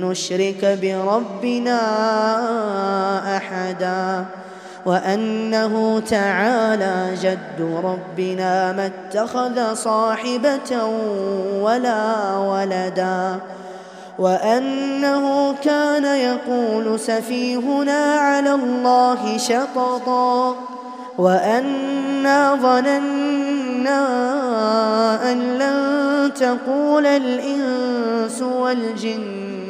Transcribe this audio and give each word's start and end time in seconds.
نشرك 0.00 0.78
بربنا 0.82 1.80
أحدا 3.36 4.26
وأنه 4.86 6.00
تعالى 6.00 7.14
جد 7.22 7.80
ربنا 7.84 8.72
ما 8.72 8.86
اتخذ 8.86 9.74
صاحبة 9.74 10.84
ولا 11.60 12.36
ولدا 12.36 13.38
وأنه 14.18 15.54
كان 15.64 16.04
يقول 16.04 17.00
سفيهنا 17.00 18.14
على 18.14 18.54
الله 18.54 19.38
شططا 19.38 20.56
وأنا 21.18 22.54
ظننا 22.54 24.00
أن 25.32 25.38
لن 25.38 26.34
تقول 26.34 27.06
الإنس 27.06 28.42
والجن 28.42 29.69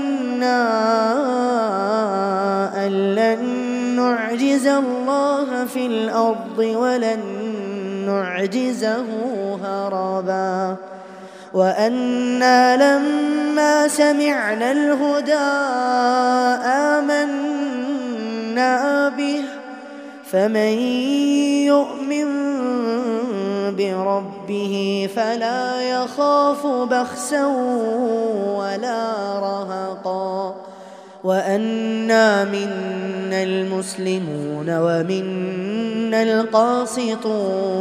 أن 2.85 3.15
لن 3.15 3.41
نعجز 3.95 4.67
الله 4.67 5.65
في 5.65 5.85
الأرض 5.85 6.59
ولن 6.59 7.19
نعجزه 8.05 9.05
هربا. 9.63 10.75
وأنا 11.53 12.77
لما 12.77 13.87
سمعنا 13.87 14.71
الهدى 14.71 15.33
آمنا 16.95 17.89
به 19.09 19.43
فمن 20.31 20.73
يؤمن 21.67 22.27
بربه 23.75 25.09
فلا 25.15 25.81
يخاف 25.81 26.67
بخسا 26.67 27.45
ولا 28.57 29.11
رهقا. 29.39 30.55
وأنا 31.23 32.43
منا 32.43 33.43
المسلمون 33.43 34.69
ومنا 34.69 36.23
القاسطون. 36.23 37.71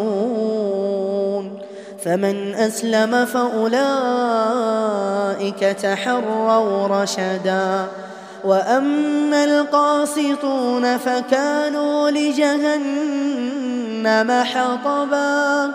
فمن 2.04 2.54
أسلم 2.54 3.24
فأولئك 3.24 3.70
تحروا 5.60 7.02
رشدا. 7.02 7.86
وأما 8.44 9.44
القاسطون 9.44 10.96
فكانوا 10.96 12.10
لجهنم 12.10 13.62
حطبا 14.44 15.70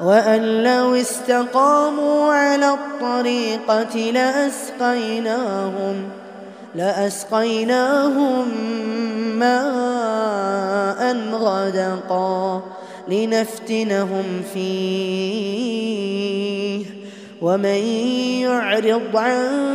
وأن 0.00 0.62
لو 0.62 0.94
استقاموا 0.94 2.32
على 2.32 2.74
الطريقة 2.74 3.96
لأسقيناهم 4.10 6.08
لأسقيناهم 6.74 8.48
ماء 9.38 11.16
غدقا 11.32 12.62
لنفتنهم 13.08 14.42
فيه. 14.54 16.10
ومن 17.42 17.80
يعرض 18.44 19.16
عن 19.16 19.70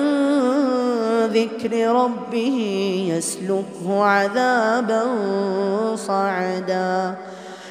ذكر 1.35 1.87
ربه 1.87 2.57
يسلكه 3.17 4.03
عذابا 4.03 5.03
صعدا. 5.95 7.15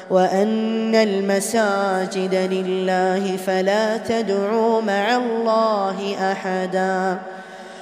وأن 0.09 0.95
المساجد 0.95 2.35
لله 2.51 3.37
فلا 3.47 3.97
تدعوا 3.97 4.81
مع 4.81 5.15
الله 5.15 6.15
أحدا. 6.31 7.17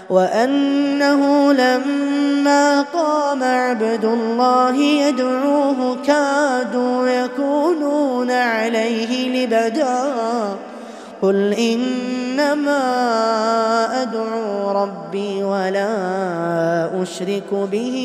وأنه 0.10 1.54
لما 1.54 2.82
قام 2.82 3.44
عبد 3.44 4.06
الله 4.06 4.76
يدعوه 4.76 5.98
كادوا 6.08 7.08
يكونون 7.08 8.32
عليه 8.32 9.46
لبدا. 9.46 10.10
قل 11.22 11.54
إنما 12.34 14.02
أدعو 14.02 14.72
ربي 14.84 15.44
ولا 15.44 17.02
أشرك 17.02 17.54
به 17.72 17.98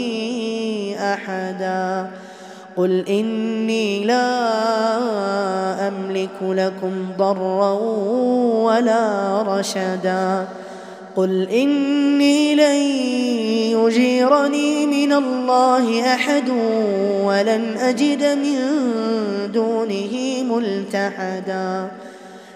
أحدا. 1.00 2.10
قل 2.76 3.04
إني 3.08 4.04
لا 4.04 4.28
أملك 5.88 6.38
لكم 6.42 7.06
ضرا 7.18 7.72
ولا 8.64 9.42
رشدا. 9.42 10.44
قل 11.16 11.48
إني 11.48 12.54
لن 12.54 12.80
يجيرني 13.80 14.86
من 14.86 15.12
الله 15.12 16.14
أحد 16.14 16.48
ولن 17.24 17.76
أجد 17.78 18.22
من 18.22 18.58
دونه 19.52 20.42
ملتحدا. 20.42 21.88